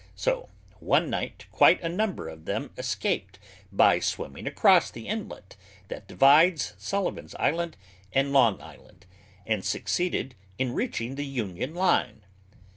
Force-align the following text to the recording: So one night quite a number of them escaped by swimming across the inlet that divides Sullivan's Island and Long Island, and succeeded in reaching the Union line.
So 0.15 0.49
one 0.79 1.11
night 1.11 1.45
quite 1.51 1.79
a 1.83 1.87
number 1.87 2.27
of 2.27 2.45
them 2.45 2.71
escaped 2.75 3.37
by 3.71 3.99
swimming 3.99 4.47
across 4.47 4.89
the 4.89 5.07
inlet 5.07 5.55
that 5.89 6.07
divides 6.07 6.73
Sullivan's 6.79 7.35
Island 7.35 7.77
and 8.11 8.33
Long 8.33 8.59
Island, 8.63 9.05
and 9.45 9.63
succeeded 9.63 10.33
in 10.57 10.73
reaching 10.73 11.13
the 11.17 11.25
Union 11.27 11.75
line. 11.75 12.23